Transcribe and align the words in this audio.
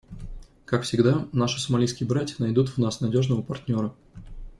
Как 0.65 0.81
всегда, 0.81 1.27
наши 1.31 1.59
сомалийские 1.61 2.09
братья 2.09 2.37
найдут 2.39 2.69
в 2.69 2.79
нас 2.79 3.01
надежного 3.01 3.43
партнера. 3.43 3.93